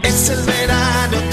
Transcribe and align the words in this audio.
Es 0.00 0.30
el 0.30 0.42
verano. 0.42 1.31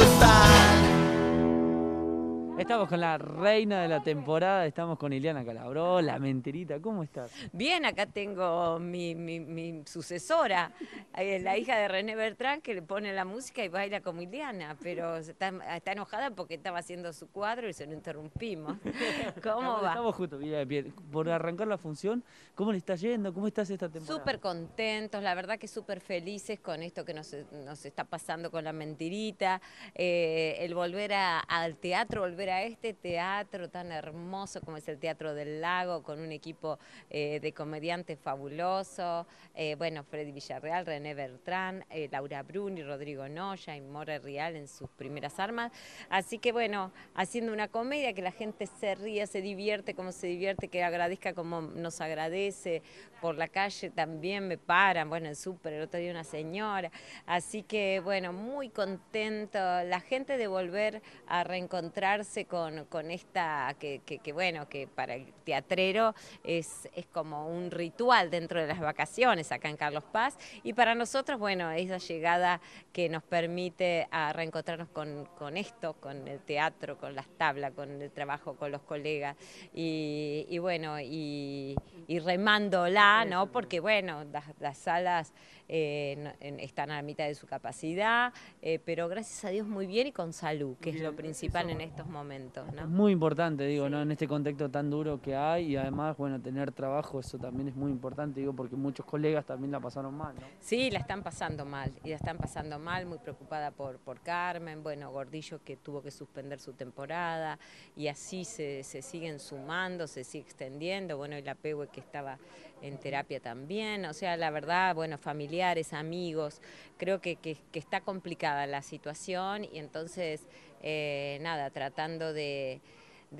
Estamos 2.59 2.89
con 2.89 2.99
la 2.99 3.17
reina 3.17 3.81
de 3.81 3.87
la 3.87 4.03
temporada, 4.03 4.65
estamos 4.65 4.99
con 4.99 5.13
Ileana 5.13 5.45
Calabró, 5.45 6.01
la 6.01 6.19
mentirita. 6.19 6.79
¿Cómo 6.81 7.03
estás? 7.03 7.31
Bien, 7.53 7.85
acá 7.85 8.05
tengo 8.05 8.77
mi, 8.79 9.15
mi- 9.15 9.39
mi 9.39 9.81
sucesora, 9.85 10.73
eh, 11.15 11.39
la 11.39 11.57
hija 11.57 11.77
de 11.77 11.87
René 11.87 12.17
Bertrán, 12.17 12.59
que 12.59 12.73
le 12.73 12.81
pone 12.81 13.13
la 13.13 13.23
música 13.23 13.63
y 13.63 13.69
baila 13.69 14.01
como 14.01 14.21
Ileana, 14.21 14.75
pero 14.83 15.15
está, 15.17 15.53
está 15.75 15.93
enojada 15.93 16.31
porque 16.31 16.55
estaba 16.55 16.79
haciendo 16.79 17.13
su 17.13 17.29
cuadro 17.29 17.69
y 17.69 17.73
se 17.73 17.85
lo 17.85 17.93
interrumpimos. 17.93 18.77
¿Cómo 19.41 19.81
va? 19.81 19.89
Estamos 19.89 20.15
justo, 20.15 20.37
bien, 20.37 20.67
bien. 20.67 20.93
por 21.13 21.29
arrancar 21.29 21.65
la 21.67 21.77
función. 21.77 22.23
¿Cómo 22.55 22.73
le 22.73 22.77
está 22.79 22.95
yendo? 22.95 23.33
¿Cómo 23.33 23.47
estás 23.47 23.69
esta 23.69 23.87
temporada? 23.87 24.19
Súper 24.19 24.41
contentos, 24.41 25.23
la 25.23 25.33
verdad 25.33 25.57
que 25.57 25.69
súper 25.69 26.01
felices 26.01 26.59
con 26.59 26.83
esto 26.83 27.05
que 27.05 27.13
nos, 27.13 27.33
nos 27.65 27.85
está 27.85 28.03
pasando 28.03 28.51
con 28.51 28.65
la 28.65 28.73
mentirita, 28.73 29.61
eh, 29.95 30.57
el 30.59 30.75
volver 30.75 31.13
a- 31.13 31.39
al 31.39 31.77
teatro, 31.77 32.19
volver 32.21 32.48
a 32.51 32.63
este 32.63 32.93
teatro 32.93 33.69
tan 33.69 33.91
hermoso 33.91 34.61
como 34.61 34.77
es 34.77 34.87
el 34.87 34.97
Teatro 34.97 35.33
del 35.33 35.61
Lago, 35.61 36.03
con 36.03 36.19
un 36.19 36.31
equipo 36.31 36.79
eh, 37.09 37.39
de 37.39 37.53
comediantes 37.53 38.19
fabuloso, 38.19 39.27
eh, 39.55 39.75
bueno, 39.75 40.03
Freddy 40.03 40.31
Villarreal, 40.31 40.85
René 40.85 41.13
Bertrán, 41.13 41.85
eh, 41.89 42.07
Laura 42.11 42.43
Bruni, 42.43 42.83
Rodrigo 42.83 43.27
Noya 43.27 43.75
y 43.75 43.81
More 43.81 44.19
Rial 44.19 44.55
en 44.55 44.67
sus 44.67 44.89
primeras 44.89 45.39
armas. 45.39 45.71
Así 46.09 46.37
que 46.37 46.51
bueno, 46.51 46.91
haciendo 47.15 47.53
una 47.53 47.67
comedia 47.67 48.13
que 48.13 48.21
la 48.21 48.31
gente 48.31 48.65
se 48.65 48.95
ría, 48.95 49.27
se 49.27 49.41
divierte 49.41 49.93
como 49.93 50.11
se 50.11 50.27
divierte, 50.27 50.67
que 50.67 50.83
agradezca 50.83 51.33
como 51.33 51.61
nos 51.61 52.01
agradece. 52.01 52.81
Por 53.21 53.37
la 53.37 53.49
calle 53.49 53.89
también 53.89 54.47
me 54.47 54.57
paran, 54.57 55.09
bueno, 55.09 55.27
en 55.27 55.35
súper, 55.35 55.73
el 55.73 55.83
otro 55.83 55.99
día 55.99 56.11
una 56.11 56.23
señora. 56.23 56.89
Así 57.25 57.63
que 57.63 57.99
bueno, 57.99 58.31
muy 58.31 58.69
contento. 58.69 59.59
La 59.59 59.99
gente 59.99 60.37
de 60.37 60.47
volver 60.47 61.01
a 61.27 61.43
reencontrarse 61.43 62.38
con, 62.45 62.85
con 62.85 63.11
esta, 63.11 63.75
que, 63.79 64.01
que- 64.05 64.19
que, 64.19 64.31
bueno, 64.33 64.67
que 64.69 64.87
para 64.87 65.15
el 65.15 65.31
teatrero 65.43 66.13
es, 66.43 66.87
es 66.95 67.05
como 67.07 67.47
un 67.47 67.71
ritual 67.71 68.29
dentro 68.29 68.59
de 68.61 68.67
las 68.67 68.79
vacaciones 68.79 69.51
acá 69.51 69.69
en 69.69 69.77
Carlos 69.77 70.03
Paz. 70.11 70.37
Y 70.63 70.73
para 70.73 70.95
nosotros, 70.95 71.39
bueno, 71.39 71.71
esa 71.71 71.97
llegada 71.97 72.61
que 72.93 73.09
nos 73.09 73.23
permite 73.23 74.07
a 74.11 74.33
reencontrarnos 74.33 74.89
con, 74.89 75.25
con 75.37 75.57
esto, 75.57 75.93
con 75.93 76.27
el 76.27 76.39
teatro, 76.39 76.97
con 76.97 77.15
las 77.15 77.27
tablas, 77.37 77.73
con 77.73 78.01
el 78.01 78.11
trabajo 78.11 78.55
con 78.55 78.71
los 78.71 78.81
colegas. 78.81 79.35
Y, 79.73 80.45
y 80.49 80.57
bueno, 80.59 80.99
y, 80.99 81.75
y 82.07 82.19
remándola, 82.19 83.25
¿no? 83.25 83.51
Porque 83.51 83.79
bueno, 83.79 84.23
las, 84.31 84.45
las 84.59 84.77
salas 84.77 85.33
eh, 85.67 86.33
están 86.59 86.91
a 86.91 86.95
la 86.95 87.01
mitad 87.01 87.25
de 87.27 87.35
su 87.35 87.45
capacidad, 87.47 88.33
eh, 88.61 88.79
pero 88.83 89.07
gracias 89.07 89.45
a 89.45 89.49
Dios 89.49 89.67
muy 89.67 89.85
bien 89.85 90.07
y 90.07 90.11
con 90.11 90.33
salud, 90.33 90.75
que 90.81 90.89
es 90.89 90.99
lo 90.99 91.15
principal 91.15 91.69
eso- 91.69 91.75
en 91.75 91.81
estos 91.81 92.07
momentos, 92.07 92.28
Es 92.29 92.73
¿no? 92.75 92.87
muy 92.87 93.11
importante, 93.11 93.65
digo, 93.65 93.89
¿no? 93.89 94.01
En 94.01 94.11
este 94.11 94.27
contexto 94.27 94.69
tan 94.69 94.89
duro 94.89 95.21
que 95.21 95.35
hay 95.35 95.71
y 95.71 95.75
además, 95.75 96.15
bueno, 96.17 96.39
tener 96.39 96.71
trabajo, 96.71 97.19
eso 97.19 97.37
también 97.37 97.67
es 97.69 97.75
muy 97.75 97.91
importante, 97.91 98.39
digo, 98.39 98.53
porque 98.53 98.75
muchos 98.75 99.05
colegas 99.05 99.45
también 99.45 99.71
la 99.71 99.79
pasaron 99.79 100.13
mal, 100.15 100.35
¿no? 100.35 100.45
Sí, 100.59 100.91
la 100.91 100.99
están 100.99 101.23
pasando 101.23 101.65
mal, 101.65 101.91
y 102.03 102.09
la 102.09 102.15
están 102.15 102.37
pasando 102.37 102.77
mal, 102.79 103.05
muy 103.05 103.17
preocupada 103.17 103.71
por, 103.71 103.97
por 103.97 104.19
Carmen, 104.21 104.83
bueno, 104.83 105.11
Gordillo 105.11 105.59
que 105.63 105.75
tuvo 105.77 106.01
que 106.01 106.11
suspender 106.11 106.59
su 106.59 106.73
temporada, 106.73 107.57
y 107.95 108.07
así 108.07 108.45
se, 108.45 108.83
se 108.83 109.01
siguen 109.01 109.39
sumando, 109.39 110.07
se 110.07 110.23
sigue 110.23 110.43
extendiendo, 110.43 111.17
bueno, 111.17 111.37
y 111.37 111.41
la 111.41 111.55
Pegue 111.55 111.87
que 111.91 111.99
estaba 111.99 112.37
en 112.81 112.97
terapia 112.97 113.39
también, 113.41 114.05
o 114.05 114.13
sea, 114.13 114.37
la 114.37 114.51
verdad, 114.51 114.95
bueno, 114.95 115.17
familiares, 115.17 115.93
amigos, 115.93 116.61
creo 116.97 117.19
que, 117.19 117.35
que- 117.35 117.57
que 117.71 117.79
está 117.79 118.01
complicada 118.01 118.65
la 118.67 118.81
situación, 118.81 119.65
y 119.65 119.79
entonces, 119.79 120.45
eh, 120.81 121.37
nada, 121.41 121.69
tratando 121.69 122.33
de 122.33 122.81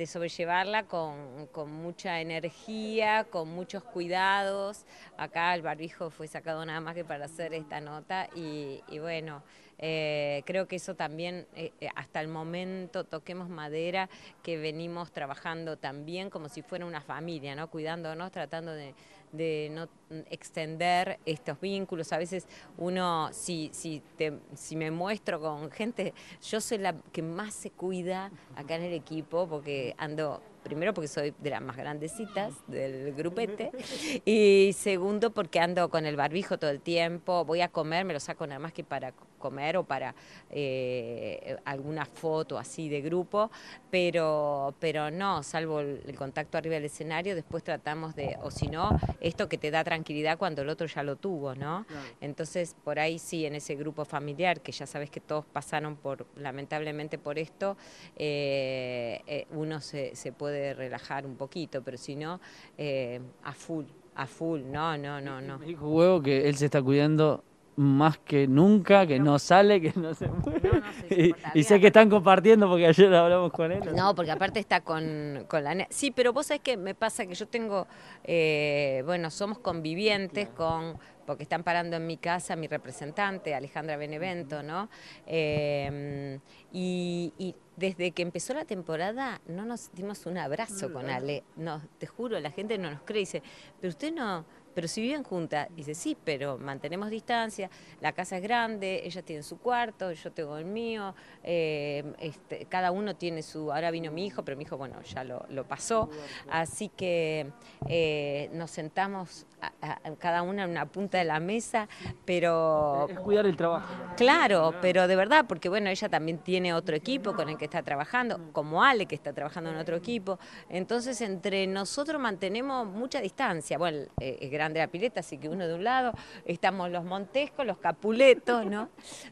sobrellevarla 0.06 0.84
con, 0.84 1.48
con 1.48 1.72
mucha 1.72 2.22
energía, 2.22 3.26
con 3.26 3.50
muchos 3.50 3.84
cuidados. 3.84 4.86
Acá 5.18 5.54
el 5.56 5.62
barbijo 5.62 6.10
fue 6.10 6.28
sacado 6.28 6.66
nada 6.66 6.80
más 6.80 6.96
que 6.96 7.06
para 7.06 7.26
hacer 7.26 7.54
esta 7.54 7.82
nota 7.82 8.30
y, 8.36 8.82
y 8.88 9.00
bueno, 9.00 9.44
eh, 9.82 10.44
creo 10.46 10.68
que 10.68 10.76
eso 10.76 10.94
también, 10.94 11.48
eh, 11.56 11.72
eh, 11.80 11.88
hasta 11.96 12.20
el 12.20 12.28
momento, 12.28 13.06
toquemos 13.06 13.48
madera, 13.48 14.10
que 14.44 14.58
venimos 14.58 15.14
trabajando 15.14 15.78
también 15.78 16.30
como 16.30 16.50
si 16.50 16.62
fuera 16.62 16.86
una 16.86 17.00
familia, 17.00 17.56
¿no? 17.56 17.70
cuidándonos, 17.70 18.30
tratando 18.32 18.74
de, 18.74 18.94
de 19.32 19.70
no 19.72 19.88
extender 20.30 21.20
estos 21.26 21.60
vínculos. 21.62 22.12
A 22.14 22.18
veces 22.18 22.48
uno, 22.78 23.30
si, 23.32 23.70
si, 23.74 24.02
te- 24.18 24.40
si 24.56 24.76
me 24.76 24.92
muestro 24.92 25.40
con 25.40 25.70
gente, 25.72 26.14
yo 26.42 26.60
soy 26.62 26.80
la 26.80 26.96
que 27.12 27.22
más 27.22 27.54
se 27.54 27.72
cuida 27.72 28.32
acá 28.56 28.76
en 28.76 28.84
el 28.84 28.94
equipo 28.94 29.48
porque 29.48 29.94
ando, 29.98 30.42
primero 30.64 30.94
porque 30.94 31.08
soy 31.08 31.34
de 31.40 31.50
las 31.50 31.62
más 31.62 31.78
grandecitas 31.78 32.54
del 32.68 33.14
grupete 33.14 33.72
y 34.26 34.74
segundo 34.74 35.32
porque 35.32 35.60
ando 35.60 35.90
con 35.90 36.06
el 36.06 36.16
barbijo 36.16 36.58
todo 36.58 36.70
el 36.70 36.82
tiempo, 36.82 37.46
voy 37.46 37.62
a 37.62 37.70
comer, 37.70 38.06
me 38.06 38.14
lo 38.14 38.20
saco 38.20 38.46
nada 38.48 38.60
más 38.60 38.74
que 38.74 38.84
para 38.84 39.14
comer 39.40 39.78
o 39.78 39.84
para 39.84 40.14
eh, 40.52 41.58
alguna 41.66 42.06
foto 42.06 42.58
así 42.58 42.90
de 42.90 43.02
grupo, 43.02 43.50
pero, 43.90 44.76
pero 44.80 45.10
no, 45.10 45.44
salvo 45.44 45.80
el, 45.80 46.02
el 46.06 46.16
contacto 46.16 46.58
arriba 46.58 46.76
del 46.76 46.86
escenario, 46.86 47.36
después 47.36 47.64
tratamos 47.64 48.16
de, 48.16 48.38
o 48.42 48.52
si 48.52 48.68
no, 48.68 49.00
esto 49.22 49.48
que 49.48 49.58
te 49.58 49.72
da 49.72 49.84
tranquilidad 49.84 50.38
cuando 50.38 50.62
el 50.62 50.70
otro 50.70 50.88
ya 50.88 51.04
lo 51.04 51.16
tuvo, 51.16 51.56
¿no? 51.56 51.86
Entonces, 52.22 52.76
por 52.84 53.00
ahí 53.00 53.20
sí, 53.20 53.46
en 53.46 53.56
ese 53.56 53.76
grupo 53.76 54.06
familiar, 54.06 54.62
que 54.62 54.72
ya 54.72 54.86
sabes 54.86 55.10
que 55.10 55.20
todos 55.20 55.46
pasaron 55.46 55.96
por, 55.96 56.26
lamentablemente 56.36 57.18
por 57.18 57.40
esto, 57.40 57.78
eh, 58.16 59.22
eh, 59.28 59.48
uno 59.52 59.80
se, 59.82 60.16
se 60.16 60.32
puede 60.32 60.49
relajar 60.50 61.26
un 61.26 61.36
poquito, 61.36 61.82
pero 61.82 61.98
si 61.98 62.16
no, 62.16 62.40
eh, 62.78 63.20
a 63.44 63.54
full, 63.54 63.86
a 64.16 64.26
full, 64.26 64.62
no, 64.66 64.98
no, 64.98 65.22
no, 65.22 65.42
no. 65.42 65.60
Me 65.60 65.68
dijo 65.68 65.88
Huevo 65.90 66.22
que 66.22 66.48
él 66.48 66.56
se 66.56 66.66
está 66.66 66.82
cuidando 66.82 67.44
más 67.76 68.18
que 68.18 68.48
nunca, 68.48 69.08
que 69.08 69.20
no 69.20 69.40
sale, 69.40 69.80
que 69.82 69.94
no 69.96 70.14
se 70.14 70.28
mueve. 70.28 70.70
No, 70.70 70.80
no, 70.80 70.94
se 71.08 71.36
y, 71.60 71.64
sé 71.64 71.80
que 71.80 71.88
están 71.88 72.10
compartiendo 72.10 72.68
porque 72.70 72.88
ayer 72.88 73.14
hablamos 73.14 73.52
con 73.52 73.72
él. 73.72 73.82
No, 73.96 74.14
porque 74.16 74.32
aparte 74.32 74.60
está 74.60 74.82
con, 74.82 75.46
con 75.48 75.64
la... 75.64 75.88
Sí, 75.90 76.12
pero 76.12 76.34
vos 76.34 76.48
sabés 76.48 76.62
que 76.62 76.78
me 76.78 76.96
pasa 76.96 77.26
que 77.26 77.36
yo 77.36 77.48
tengo, 77.48 77.88
eh, 78.24 79.02
bueno, 79.06 79.30
somos 79.30 79.60
convivientes 79.60 80.50
con, 80.50 80.98
porque 81.26 81.44
están 81.44 81.64
parando 81.64 81.96
en 81.96 82.06
mi 82.08 82.18
casa 82.18 82.56
mi 82.56 82.68
representante, 82.68 83.54
Alejandra 83.54 83.98
Benevento, 83.98 84.64
¿no? 84.64 84.90
Eh, 85.26 86.40
y, 86.72 87.34
y 87.38 87.56
desde 87.80 88.12
que 88.12 88.22
empezó 88.22 88.54
la 88.54 88.66
temporada 88.66 89.40
no 89.48 89.66
nos 89.66 89.92
dimos 89.94 90.26
un 90.26 90.38
abrazo 90.38 90.92
con 90.92 91.10
Ale. 91.10 91.44
No, 91.56 91.82
te 91.98 92.08
juro, 92.08 92.40
la 92.40 92.52
gente 92.52 92.78
no 92.78 92.92
nos 92.92 93.02
cree. 93.04 93.22
Dice, 93.22 93.42
pero 93.80 93.90
usted 93.90 94.14
no, 94.14 94.46
pero 94.80 94.88
si 94.88 95.02
viven 95.02 95.24
juntas. 95.24 95.68
Dice, 95.76 95.94
sí, 95.94 96.16
pero 96.24 96.58
mantenemos 96.58 97.10
distancia, 97.10 97.70
la 98.00 98.14
casa 98.14 98.38
es 98.38 98.44
grande, 98.44 99.02
ella 99.04 99.22
tiene 99.22 99.44
su 99.44 99.58
cuarto, 99.60 100.14
yo 100.14 100.32
tengo 100.32 100.56
el 100.58 100.64
mío, 100.64 101.14
eh, 101.44 102.02
este, 102.18 102.66
cada 102.68 102.92
uno 102.92 103.14
tiene 103.18 103.42
su... 103.42 103.74
Ahora 103.74 103.92
vino 103.92 104.10
mi 104.10 104.26
hijo, 104.26 104.46
pero 104.46 104.56
mi 104.56 104.64
hijo, 104.64 104.78
bueno, 104.78 105.02
ya 105.02 105.26
lo, 105.26 105.46
lo 105.50 105.66
pasó. 105.68 106.10
Así 106.50 106.88
que 106.88 107.52
eh, 107.90 108.50
nos 108.54 108.72
sentamos 108.72 109.46
a- 109.62 109.74
a- 109.82 110.00
a 110.12 110.16
cada 110.16 110.44
una 110.44 110.64
en 110.64 110.70
una 110.70 110.86
punta 110.86 111.18
de 111.18 111.26
la 111.26 111.42
mesa, 111.42 111.90
pero 112.24 113.08
Es 113.10 113.20
cuidar 113.20 113.46
el 113.48 113.58
trabajo. 113.58 113.86
Claro, 114.16 114.76
pero 114.82 115.08
de 115.10 115.16
verdad, 115.18 115.44
porque 115.46 115.68
bueno, 115.68 115.90
ella 115.90 116.08
también 116.08 116.38
tiene 116.38 116.74
otro 116.74 116.96
equipo 116.96 117.34
con 117.36 117.50
el 117.50 117.58
que 117.58 117.66
está 117.66 117.84
trabajando, 117.84 118.40
como 118.54 118.82
Ale, 118.82 119.08
que 119.08 119.16
está 119.16 119.34
trabajando 119.34 119.72
en 119.72 119.76
otro 119.76 119.98
equipo. 119.98 120.40
Entonces, 120.70 121.20
entre 121.22 121.68
nosotros 121.68 122.22
mantenemos 122.22 122.88
mucha 122.88 123.20
distancia. 123.20 123.78
Bueno, 123.80 124.04
eh, 124.20 124.38
es 124.42 124.52
grande 124.52 124.69
la 124.78 124.88
pileta, 124.88 125.22
así 125.22 125.38
que 125.40 125.50
uno 125.50 125.68
de 125.68 125.74
un 125.74 125.84
lado, 125.84 126.14
estamos 126.46 126.92
los 126.92 127.04
Montescos, 127.04 127.66
los 127.66 127.80
Capuletos, 127.80 128.66
¿no? 128.66 128.90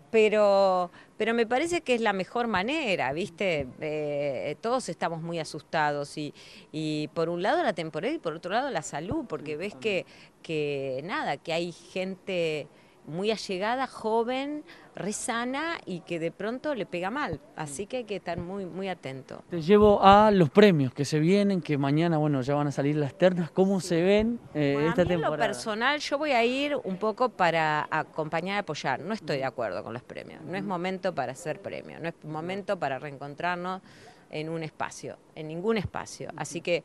Pero, 0.10 0.90
pero 1.18 1.34
me 1.36 1.46
parece 1.46 1.82
que 1.82 1.94
es 1.94 2.02
la 2.02 2.14
mejor 2.14 2.48
manera, 2.48 3.14
¿viste? 3.14 3.68
Eh, 3.80 4.56
todos 4.62 4.90
estamos 4.90 5.22
muy 5.22 5.38
asustados 5.38 6.18
y, 6.18 6.34
y 6.72 7.10
por 7.10 7.30
un 7.30 7.44
lado 7.44 7.62
la 7.62 7.74
temporada 7.74 8.14
y 8.14 8.18
por 8.18 8.34
otro 8.34 8.52
lado 8.52 8.72
la 8.72 8.82
salud, 8.82 9.26
porque 9.30 9.58
ves 9.58 9.76
que, 9.76 10.06
que 10.42 11.02
nada, 11.04 11.38
que 11.38 11.54
hay 11.54 11.72
gente 11.72 12.68
muy 13.08 13.32
allegada, 13.32 13.88
joven, 13.88 14.64
re 14.94 15.14
sana 15.14 15.78
y 15.86 16.02
que 16.02 16.20
de 16.20 16.32
pronto 16.32 16.76
le 16.76 16.86
pega 16.86 17.10
mal. 17.10 17.40
Así 17.56 17.86
que 17.88 17.98
hay 17.98 18.04
que 18.04 18.18
estar 18.18 18.38
muy, 18.38 18.66
muy 18.66 18.90
atento. 18.90 19.44
Te 19.50 19.62
llevo 19.62 20.04
a 20.04 20.30
los 20.32 20.50
premios 20.50 20.94
que 20.94 21.06
se 21.06 21.20
vienen, 21.20 21.62
que 21.62 21.78
mañana, 21.78 22.18
bueno, 22.18 22.42
ya 22.42 22.56
van 22.56 22.68
a 22.68 22.72
salir 22.72 22.96
las 22.98 23.18
ternas. 23.18 23.50
¿Cómo 23.50 23.80
se 23.80 24.02
ven 24.02 24.40
eh, 24.54 24.72
Bueno, 24.74 24.90
a 24.90 24.92
esta 24.92 25.06
mí 25.06 25.14
en 25.14 25.22
lo 25.22 25.28
temporada? 25.30 25.48
personal 25.48 26.00
yo 26.00 26.18
voy 26.18 26.32
a 26.32 26.44
ir 26.44 26.76
un 26.84 26.98
poco 26.98 27.30
para 27.30 27.88
acompañar 27.90 28.58
y 28.58 28.60
apoyar. 28.60 29.00
No 29.00 29.14
estoy 29.14 29.38
de 29.38 29.46
acuerdo 29.46 29.84
con 29.84 29.94
los 29.94 30.04
premios. 30.04 30.42
No 30.44 30.58
es 30.58 30.64
momento 30.64 31.16
para 31.16 31.32
hacer 31.32 31.62
premios. 31.62 32.02
No 32.02 32.10
es 32.10 32.16
momento 32.24 32.78
para 32.78 33.00
reencontrarnos 33.00 33.82
en 34.30 34.50
un 34.50 34.64
espacio, 34.64 35.18
en 35.36 35.48
ningún 35.48 35.78
espacio. 35.78 36.30
Así 36.36 36.60
que 36.60 36.84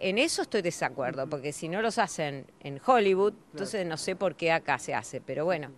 en 0.00 0.18
eso 0.18 0.42
estoy 0.42 0.60
de 0.60 0.68
desacuerdo, 0.68 1.28
porque 1.28 1.52
si 1.52 1.68
no 1.68 1.82
los 1.82 1.98
hacen 1.98 2.46
en 2.60 2.80
Hollywood, 2.84 3.34
entonces 3.52 3.86
no 3.86 3.96
sé 3.96 4.16
por 4.16 4.34
qué 4.34 4.52
acá 4.52 4.78
se 4.78 4.94
hace. 4.94 5.20
Pero 5.20 5.44
bueno, 5.44 5.70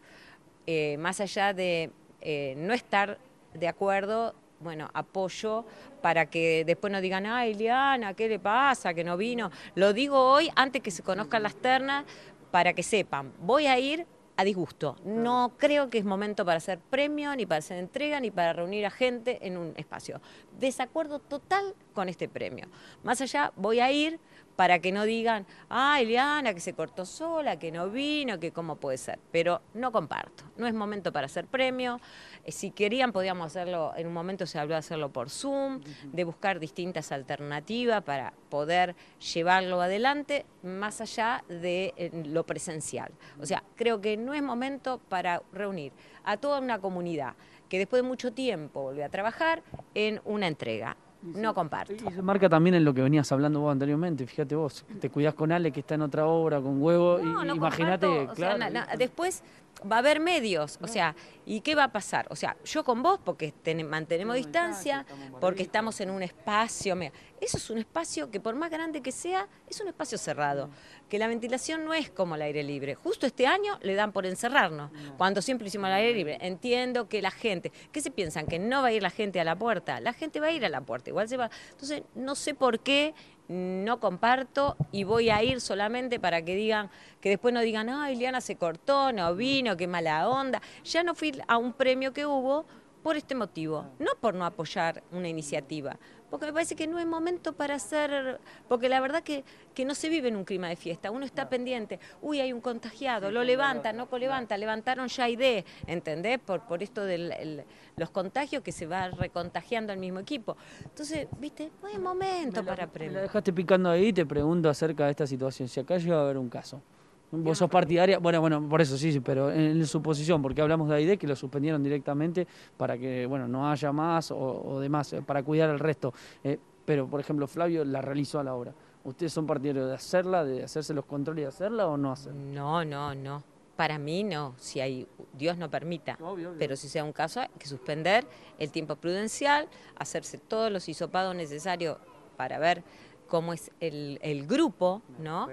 eh, 0.66 0.96
más 0.98 1.20
allá 1.20 1.52
de 1.52 1.90
eh, 2.20 2.54
no 2.56 2.74
estar 2.74 3.18
de 3.54 3.68
acuerdo, 3.68 4.34
bueno, 4.60 4.90
apoyo 4.94 5.64
para 6.02 6.26
que 6.26 6.64
después 6.64 6.92
no 6.92 7.00
digan, 7.00 7.26
ay, 7.26 7.54
Liana, 7.54 8.14
¿qué 8.14 8.28
le 8.28 8.38
pasa? 8.38 8.94
Que 8.94 9.04
no 9.04 9.16
vino. 9.16 9.50
Lo 9.74 9.92
digo 9.92 10.18
hoy 10.18 10.50
antes 10.56 10.82
que 10.82 10.90
se 10.90 11.02
conozcan 11.02 11.42
las 11.42 11.56
ternas 11.56 12.04
para 12.50 12.72
que 12.72 12.82
sepan, 12.82 13.32
voy 13.40 13.66
a 13.66 13.78
ir 13.78 14.06
a 14.36 14.44
disgusto. 14.44 14.96
No 15.04 15.52
creo 15.56 15.88
que 15.88 15.98
es 15.98 16.04
momento 16.04 16.44
para 16.44 16.58
hacer 16.58 16.78
premio, 16.78 17.34
ni 17.34 17.46
para 17.46 17.58
hacer 17.58 17.78
entrega, 17.78 18.20
ni 18.20 18.30
para 18.30 18.52
reunir 18.52 18.86
a 18.86 18.90
gente 18.90 19.46
en 19.46 19.56
un 19.56 19.72
espacio. 19.76 20.20
Desacuerdo 20.58 21.18
total 21.18 21.74
con 21.94 22.08
este 22.08 22.28
premio. 22.28 22.66
Más 23.02 23.20
allá, 23.20 23.52
voy 23.56 23.80
a 23.80 23.90
ir 23.90 24.20
para 24.56 24.78
que 24.78 24.90
no 24.90 25.04
digan, 25.04 25.46
ah, 25.68 26.00
Eliana, 26.00 26.54
que 26.54 26.60
se 26.60 26.72
cortó 26.72 27.04
sola, 27.04 27.58
que 27.58 27.70
no 27.70 27.90
vino, 27.90 28.40
que 28.40 28.52
cómo 28.52 28.76
puede 28.76 28.98
ser. 28.98 29.18
Pero 29.30 29.60
no 29.74 29.92
comparto, 29.92 30.44
no 30.56 30.66
es 30.66 30.74
momento 30.74 31.12
para 31.12 31.26
hacer 31.26 31.46
premio. 31.46 32.00
Eh, 32.44 32.52
si 32.52 32.70
querían, 32.70 33.12
podíamos 33.12 33.46
hacerlo, 33.46 33.92
en 33.96 34.06
un 34.06 34.14
momento 34.14 34.46
se 34.46 34.58
habló 34.58 34.74
de 34.74 34.78
hacerlo 34.78 35.10
por 35.12 35.30
Zoom, 35.30 35.80
de 36.04 36.24
buscar 36.24 36.58
distintas 36.58 37.12
alternativas 37.12 38.02
para 38.02 38.32
poder 38.48 38.96
llevarlo 39.34 39.80
adelante, 39.80 40.46
más 40.62 41.00
allá 41.00 41.44
de 41.48 41.92
eh, 41.96 42.10
lo 42.26 42.44
presencial. 42.44 43.12
O 43.40 43.46
sea, 43.46 43.62
creo 43.76 44.00
que 44.00 44.16
no 44.16 44.32
es 44.32 44.42
momento 44.42 44.98
para 45.08 45.42
reunir 45.52 45.92
a 46.24 46.38
toda 46.38 46.60
una 46.60 46.80
comunidad 46.80 47.34
que 47.68 47.78
después 47.78 48.02
de 48.02 48.08
mucho 48.08 48.32
tiempo 48.32 48.82
volvió 48.82 49.04
a 49.04 49.08
trabajar 49.08 49.62
en 49.94 50.20
una 50.24 50.46
entrega 50.46 50.96
no 51.22 51.54
comparto. 51.54 51.94
Y 51.94 52.12
se 52.12 52.22
marca 52.22 52.48
también 52.48 52.74
en 52.74 52.84
lo 52.84 52.94
que 52.94 53.02
venías 53.02 53.30
hablando 53.32 53.60
vos 53.60 53.72
anteriormente. 53.72 54.26
Fíjate 54.26 54.54
vos, 54.54 54.84
te 55.00 55.10
cuidás 55.10 55.34
con 55.34 55.52
Ale 55.52 55.72
que 55.72 55.80
está 55.80 55.94
en 55.94 56.02
otra 56.02 56.26
obra, 56.26 56.60
con 56.60 56.82
huevo. 56.82 57.18
y 57.20 57.48
imagínate, 57.48 58.28
claro. 58.34 58.64
después 58.96 59.42
va 59.90 59.96
a 59.96 59.98
haber 59.98 60.20
medios, 60.20 60.78
o 60.80 60.86
sea, 60.86 61.14
¿y 61.44 61.60
qué 61.60 61.74
va 61.74 61.84
a 61.84 61.92
pasar? 61.92 62.26
O 62.30 62.36
sea, 62.36 62.56
yo 62.64 62.84
con 62.84 63.02
vos 63.02 63.20
porque 63.22 63.52
mantenemos 63.84 64.36
distancia, 64.36 65.04
porque 65.40 65.62
estamos 65.62 66.00
en 66.00 66.10
un 66.10 66.22
espacio, 66.22 66.96
eso 67.40 67.56
es 67.56 67.70
un 67.70 67.78
espacio 67.78 68.30
que 68.30 68.40
por 68.40 68.54
más 68.54 68.70
grande 68.70 69.02
que 69.02 69.12
sea, 69.12 69.48
es 69.68 69.80
un 69.80 69.88
espacio 69.88 70.18
cerrado, 70.18 70.70
que 71.08 71.18
la 71.18 71.28
ventilación 71.28 71.84
no 71.84 71.94
es 71.94 72.10
como 72.10 72.34
el 72.34 72.42
aire 72.42 72.62
libre. 72.62 72.94
Justo 72.94 73.26
este 73.26 73.46
año 73.46 73.78
le 73.82 73.94
dan 73.94 74.12
por 74.12 74.26
encerrarnos, 74.26 74.90
cuando 75.16 75.42
siempre 75.42 75.68
hicimos 75.68 75.88
el 75.88 75.94
aire 75.94 76.14
libre. 76.14 76.38
Entiendo 76.40 77.08
que 77.08 77.22
la 77.22 77.30
gente, 77.30 77.72
¿qué 77.92 78.00
se 78.00 78.10
piensan? 78.10 78.46
Que 78.46 78.58
no 78.58 78.82
va 78.82 78.88
a 78.88 78.92
ir 78.92 79.02
la 79.02 79.10
gente 79.10 79.40
a 79.40 79.44
la 79.44 79.56
puerta, 79.56 80.00
la 80.00 80.12
gente 80.12 80.40
va 80.40 80.48
a 80.48 80.52
ir 80.52 80.64
a 80.64 80.68
la 80.68 80.80
puerta, 80.80 81.10
igual 81.10 81.28
se 81.28 81.36
va. 81.36 81.50
Entonces, 81.70 82.02
no 82.14 82.34
sé 82.34 82.54
por 82.54 82.80
qué 82.80 83.14
no 83.48 84.00
comparto 84.00 84.76
y 84.90 85.04
voy 85.04 85.30
a 85.30 85.42
ir 85.42 85.60
solamente 85.60 86.18
para 86.18 86.42
que 86.42 86.56
digan, 86.56 86.90
que 87.20 87.28
después 87.28 87.54
no 87.54 87.60
digan, 87.60 87.88
ay, 87.88 88.16
Liana 88.16 88.40
se 88.40 88.56
cortó, 88.56 89.12
no 89.12 89.34
vino, 89.34 89.76
qué 89.76 89.86
mala 89.86 90.28
onda. 90.28 90.60
Ya 90.84 91.02
no 91.02 91.14
fui 91.14 91.40
a 91.46 91.56
un 91.56 91.72
premio 91.72 92.12
que 92.12 92.26
hubo 92.26 92.66
por 93.06 93.16
este 93.16 93.36
motivo, 93.36 93.86
no 94.00 94.16
por 94.20 94.34
no 94.34 94.44
apoyar 94.44 95.00
una 95.12 95.28
iniciativa, 95.28 95.96
porque 96.28 96.46
me 96.46 96.52
parece 96.52 96.74
que 96.74 96.88
no 96.88 96.98
es 96.98 97.06
momento 97.06 97.52
para 97.52 97.76
hacer, 97.76 98.40
porque 98.66 98.88
la 98.88 98.98
verdad 98.98 99.22
que, 99.22 99.44
que 99.74 99.84
no 99.84 99.94
se 99.94 100.08
vive 100.08 100.26
en 100.26 100.34
un 100.34 100.44
clima 100.44 100.68
de 100.68 100.74
fiesta, 100.74 101.12
uno 101.12 101.24
está 101.24 101.48
pendiente, 101.48 102.00
uy, 102.20 102.40
hay 102.40 102.52
un 102.52 102.60
contagiado, 102.60 103.30
lo 103.30 103.44
levanta, 103.44 103.92
no 103.92 104.08
lo 104.10 104.18
levanta, 104.18 104.56
levantaron 104.56 105.06
ya 105.06 105.28
ID, 105.28 105.64
¿entendés? 105.86 106.40
Por, 106.40 106.62
por 106.66 106.82
esto 106.82 107.04
de 107.04 107.64
los 107.96 108.10
contagios 108.10 108.64
que 108.64 108.72
se 108.72 108.86
va 108.86 109.06
recontagiando 109.10 109.92
al 109.92 110.00
mismo 110.00 110.18
equipo. 110.18 110.56
Entonces, 110.82 111.28
viste, 111.38 111.70
no 111.80 111.86
es 111.86 112.00
momento 112.00 112.64
para. 112.64 112.88
Me 112.92 113.08
la 113.08 113.20
dejaste 113.20 113.52
picando 113.52 113.88
ahí 113.88 114.08
y 114.08 114.12
te 114.14 114.26
pregunto 114.26 114.68
acerca 114.68 115.04
de 115.04 115.12
esta 115.12 115.28
situación, 115.28 115.68
si 115.68 115.78
acá 115.78 115.96
llega 115.96 116.16
a 116.16 116.22
haber 116.22 116.38
un 116.38 116.48
caso. 116.48 116.82
Vos 117.30 117.58
sos 117.58 117.68
partidaria, 117.68 118.18
bueno, 118.18 118.40
bueno, 118.40 118.68
por 118.68 118.80
eso 118.80 118.96
sí, 118.96 119.12
sí, 119.12 119.20
pero 119.20 119.50
en, 119.50 119.84
su 119.86 120.00
posición, 120.00 120.40
porque 120.40 120.62
hablamos 120.62 120.88
de 120.88 120.94
AID 120.94 121.18
que 121.18 121.26
lo 121.26 121.34
suspendieron 121.34 121.82
directamente 121.82 122.46
para 122.76 122.96
que, 122.96 123.26
bueno, 123.26 123.48
no 123.48 123.68
haya 123.68 123.90
más 123.92 124.30
o, 124.30 124.78
demás, 124.80 125.12
eh, 125.12 125.22
para 125.22 125.42
cuidar 125.42 125.70
al 125.70 125.80
resto. 125.80 126.14
Eh, 126.44 126.58
pero, 126.84 127.08
por 127.08 127.18
ejemplo, 127.20 127.48
Flavio 127.48 127.84
la 127.84 128.00
realizó 128.00 128.38
a 128.38 128.44
la 128.44 128.54
obra. 128.54 128.72
¿Ustedes 129.04 129.32
son 129.32 129.46
partidarios 129.46 129.88
de 129.88 129.94
hacerla, 129.94 130.44
de 130.44 130.62
hacerse 130.64 130.94
los 130.94 131.04
controles 131.04 131.44
y 131.44 131.46
hacerla 131.46 131.86
o 131.88 131.96
no 131.96 132.12
hacerla? 132.12 132.40
No, 132.40 132.84
no, 132.84 133.14
no. 133.14 133.42
Para 133.76 133.98
mí 133.98 134.24
no, 134.24 134.54
si 134.56 134.80
hay, 134.80 135.06
Dios 135.34 135.58
no 135.58 135.68
permita, 135.68 136.18
pero 136.58 136.76
si 136.76 136.88
sea 136.88 137.04
un 137.04 137.12
caso 137.12 137.40
hay 137.40 137.48
que 137.58 137.66
suspender 137.66 138.24
el 138.58 138.70
tiempo 138.70 138.96
prudencial, 138.96 139.68
hacerse 139.98 140.38
todos 140.38 140.72
los 140.72 140.88
hisopados 140.88 141.36
necesarios 141.36 141.98
para 142.38 142.58
ver 142.58 142.82
cómo 143.26 143.52
es 143.52 143.70
el, 143.80 144.46
grupo, 144.46 145.02
¿no? 145.18 145.48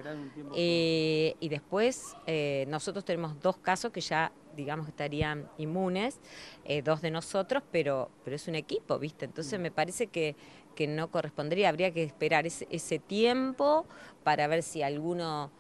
Eh, 0.56 1.36
y 1.40 1.50
después 1.50 2.16
eh, 2.28 2.66
nosotros 2.68 3.04
tenemos 3.04 3.40
dos 3.40 3.58
casos 3.58 3.92
que 3.92 4.02
ya, 4.02 4.32
digamos, 4.56 4.88
estarían 4.88 5.50
inmunes, 5.58 6.20
eh, 6.66 6.82
dos 6.82 7.02
de 7.02 7.12
nosotros, 7.12 7.64
pero, 7.72 8.10
pero 8.24 8.36
es 8.36 8.48
un 8.48 8.56
equipo, 8.56 9.00
¿viste? 9.00 9.26
Entonces 9.26 9.60
me 9.60 9.72
parece 9.72 10.08
que, 10.08 10.36
que 10.76 10.88
no 10.88 11.10
correspondería, 11.10 11.70
habría 11.70 11.92
que 11.92 12.04
esperar 12.04 12.46
ese, 12.46 12.68
ese 12.70 13.00
tiempo 13.00 13.86
para 14.24 14.48
ver 14.48 14.64
si 14.64 14.84
alguno, 14.84 15.52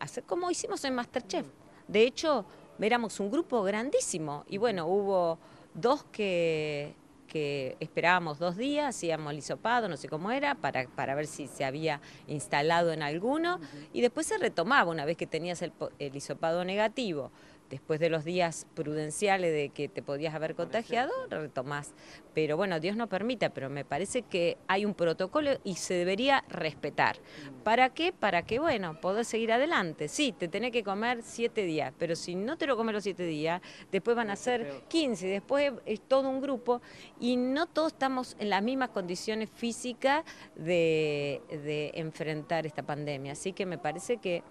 hacer 0.00 0.24
como 0.24 0.50
hicimos 0.50 0.84
en 0.84 0.94
Masterchef. 0.94 1.46
De 1.86 2.02
hecho, 2.02 2.44
éramos 2.80 3.20
un 3.20 3.30
grupo 3.30 3.62
grandísimo 3.62 4.44
y 4.48 4.58
bueno, 4.58 4.86
hubo 4.86 5.38
dos 5.74 6.04
que 6.12 6.94
que 7.28 7.76
esperábamos 7.78 8.38
dos 8.38 8.56
días, 8.56 8.96
hacíamos 8.96 9.32
el 9.32 9.38
hisopado, 9.38 9.88
no 9.88 9.96
sé 9.96 10.08
cómo 10.08 10.32
era, 10.32 10.56
para, 10.56 10.88
para 10.88 11.14
ver 11.14 11.26
si 11.26 11.46
se 11.46 11.64
había 11.64 12.00
instalado 12.26 12.92
en 12.92 13.02
alguno, 13.02 13.60
y 13.92 14.00
después 14.00 14.26
se 14.26 14.38
retomaba 14.38 14.90
una 14.90 15.04
vez 15.04 15.16
que 15.16 15.26
tenías 15.26 15.62
el, 15.62 15.72
el 15.98 16.16
hisopado 16.16 16.64
negativo 16.64 17.30
después 17.70 18.00
de 18.00 18.10
los 18.10 18.24
días 18.24 18.66
prudenciales 18.74 19.52
de 19.52 19.70
que 19.70 19.88
te 19.88 20.02
podías 20.02 20.34
haber 20.34 20.54
contagiado, 20.54 21.12
retomás. 21.28 21.94
Pero 22.34 22.56
bueno, 22.56 22.80
Dios 22.80 22.96
no 22.96 23.08
permita, 23.08 23.50
pero 23.50 23.68
me 23.68 23.84
parece 23.84 24.22
que 24.22 24.56
hay 24.68 24.84
un 24.84 24.94
protocolo 24.94 25.58
y 25.64 25.74
se 25.74 25.94
debería 25.94 26.44
respetar. 26.48 27.16
¿Para 27.64 27.90
qué? 27.90 28.12
Para 28.12 28.42
que, 28.42 28.58
bueno, 28.58 29.00
podés 29.00 29.28
seguir 29.28 29.52
adelante. 29.52 30.08
Sí, 30.08 30.32
te 30.32 30.48
tenés 30.48 30.72
que 30.72 30.82
comer 30.82 31.22
siete 31.22 31.64
días, 31.64 31.92
pero 31.98 32.16
si 32.16 32.34
no 32.34 32.56
te 32.56 32.66
lo 32.66 32.76
comes 32.76 32.94
los 32.94 33.04
siete 33.04 33.24
días, 33.24 33.60
después 33.90 34.16
van 34.16 34.30
a 34.30 34.36
ser 34.36 34.82
15, 34.88 35.26
después 35.26 35.72
es 35.84 36.00
todo 36.00 36.28
un 36.28 36.40
grupo 36.40 36.80
y 37.20 37.36
no 37.36 37.66
todos 37.66 37.92
estamos 37.92 38.36
en 38.38 38.50
las 38.50 38.62
mismas 38.62 38.90
condiciones 38.90 39.50
físicas 39.50 40.24
de, 40.54 41.42
de 41.50 41.92
enfrentar 41.94 42.66
esta 42.66 42.82
pandemia. 42.82 43.32
Así 43.32 43.52
que 43.52 43.66
me 43.66 43.78
parece 43.78 44.18
que 44.18 44.42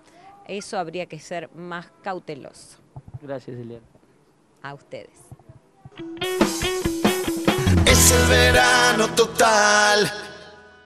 eso 0.48 0.78
habría 0.80 1.06
que 1.06 1.20
ser 1.20 1.50
más 1.54 1.92
cauteloso. 2.02 2.80
Gracias, 3.22 3.58
Eliana. 3.58 3.86
A 4.62 4.74
ustedes. 4.74 5.20
Es 7.86 8.12
el 8.12 8.28
verano 8.30 9.08
total 9.16 10.12